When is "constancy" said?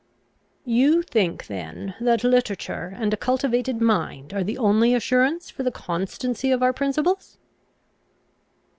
5.69-6.49